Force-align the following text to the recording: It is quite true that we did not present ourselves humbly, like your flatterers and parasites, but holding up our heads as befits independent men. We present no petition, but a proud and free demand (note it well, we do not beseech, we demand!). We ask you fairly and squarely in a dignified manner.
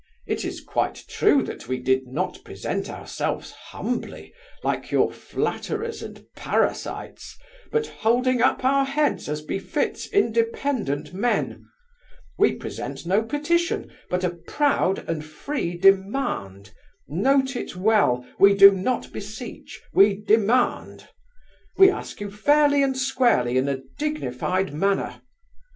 It 0.25 0.43
is 0.43 0.61
quite 0.61 1.03
true 1.07 1.43
that 1.43 1.67
we 1.67 1.77
did 1.79 2.07
not 2.07 2.43
present 2.43 2.89
ourselves 2.89 3.51
humbly, 3.51 4.33
like 4.63 4.89
your 4.89 5.11
flatterers 5.11 6.01
and 6.01 6.25
parasites, 6.35 7.37
but 7.71 7.85
holding 7.85 8.41
up 8.41 8.65
our 8.65 8.83
heads 8.83 9.29
as 9.29 9.43
befits 9.43 10.07
independent 10.07 11.13
men. 11.13 11.67
We 12.39 12.55
present 12.55 13.05
no 13.05 13.21
petition, 13.21 13.91
but 14.09 14.23
a 14.23 14.31
proud 14.31 15.07
and 15.07 15.23
free 15.23 15.77
demand 15.77 16.73
(note 17.07 17.55
it 17.55 17.75
well, 17.75 18.25
we 18.39 18.55
do 18.55 18.71
not 18.71 19.13
beseech, 19.13 19.79
we 19.93 20.15
demand!). 20.15 21.09
We 21.77 21.91
ask 21.91 22.19
you 22.19 22.31
fairly 22.31 22.81
and 22.81 22.97
squarely 22.97 23.55
in 23.55 23.69
a 23.69 23.81
dignified 23.99 24.73
manner. 24.73 25.21